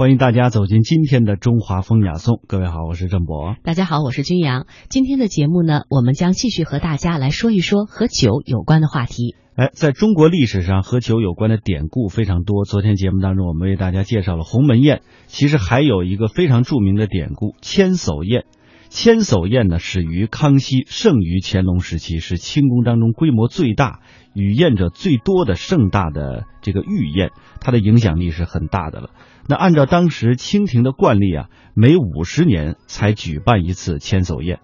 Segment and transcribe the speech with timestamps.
[0.00, 2.40] 欢迎大家走进今天的中华风雅颂。
[2.48, 3.56] 各位好，我是郑博。
[3.62, 4.66] 大家好，我是君阳。
[4.88, 9.34] 今天的节目呢，我们将继续和大家来说一说和酒有关的话题。
[9.56, 12.64] 哎，在中国历史上和酒有关的典故非常多。
[12.64, 18.46] 昨天节目当中，我们为大家介绍了鸿门宴，其实还有一个非常著名的典故——千叟宴。
[18.88, 24.00] 千叟宴呢，始于康熙，盛于乾隆时期，是清宫当中规模最大、
[24.34, 29.10] 与宴者最多的盛大的这个御宴，它的影响力是很大的了。
[29.50, 34.60] 那按照当时清廷的惯例啊，每五十年才举办一次千叟宴。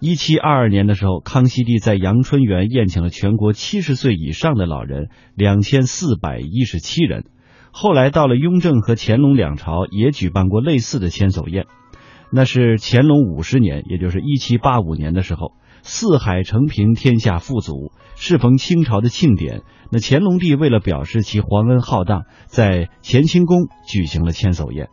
[0.00, 7.26] 一七二二年的时候，康熙帝在阳春园宴请了全国七十岁以上的老人两千四百一十七人。
[7.70, 11.66] 后来到了雍正和乾隆两朝，也举办过类似的千叟宴。
[12.30, 19.62] 那是乾隆五十年，也就是一七八五年的时候，四海承平，天下富足，适逢清朝的庆典。
[19.90, 24.88] 那乾隆帝为了表示其皇恩浩荡，在乾清宫举行了千叟宴，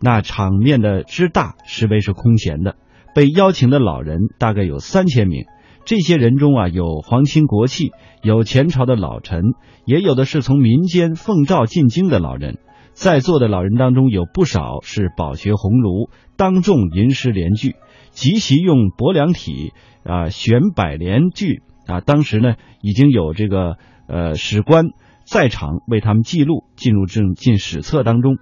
[0.00, 2.76] 那场面的之大，实为是空前的。
[3.14, 5.44] 被邀请的老人大概有三千名，
[5.84, 7.90] 这些人中啊，有皇亲国戚，
[8.22, 9.42] 有前朝的老臣，
[9.84, 12.58] 也有的是从民间奉诏进京的老人。
[12.94, 17.74] 在座的老人当中，有不少是饱学鸿儒，当众吟诗联句，
[18.10, 19.72] 即席用薄凉体
[20.04, 22.00] 啊，选百联句啊。
[22.00, 24.86] 当时呢，已经有这个呃史官
[25.26, 28.36] 在场为他们记录，进入正进史册当中。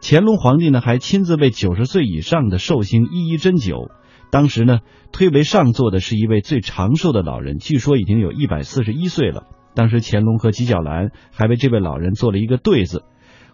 [0.00, 3.90] 乾隆皇帝呢，还亲自为九十岁以上的寿星一一斟酒。
[4.30, 4.78] 当时呢，
[5.12, 9.44] 推为上座的是一位最长寿的老人，据说已经有一百四十一岁了。
[9.74, 13.04] 当时乾隆和纪晓岚还为这位老人做了一个对子。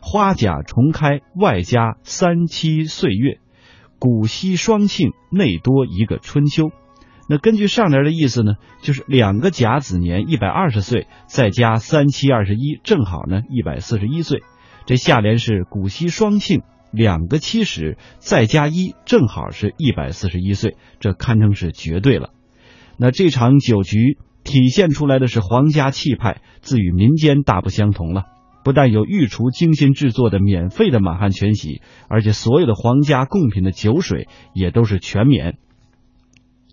[0.07, 3.39] 花甲重开，外加三七岁月，
[3.99, 6.71] 古稀双庆，内多一个春秋。
[7.27, 8.53] 那根据上联的意思呢，
[8.83, 14.43] 就是两个甲子年一百二十岁，再加三七二十一，正好呢一百四十一岁。
[14.85, 16.61] 这下联是古稀双庆，
[16.93, 22.29] 两个七十，再加一，正好是一百四十一岁，这堪称是绝对了。
[22.99, 28.34] 那这场酒局体现出来的是皇家气派，自与民间大不相同了。
[28.65, 35.59] 不但有御厨精心制作的免费的满汉全席，而且所有的皇家贡品的酒水也都是全免。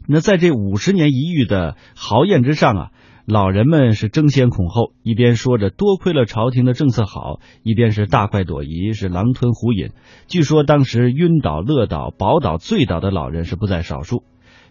[0.08, 2.92] 那在这五十年一遇的豪宴之上啊，
[3.26, 9.90] 老人们是争先恐后，一边说着多亏了朝廷的政策好，一边是大快朵颐，是狼吞虎饮。
[10.28, 14.24] 据说当时晕倒、乐倒、饱倒、醉倒的老人是不在少数。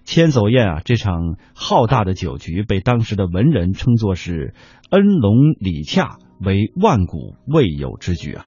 [0.03, 4.55] 千叟宴啊，这场浩大的酒局被当时的文人称作是
[4.91, 6.17] 恩隆礼洽。
[6.41, 8.47] 为万古未有之举啊！